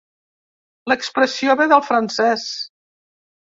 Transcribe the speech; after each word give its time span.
L'expressió 0.93 1.57
ve 1.61 1.69
del 1.75 1.87
francès. 1.93 2.51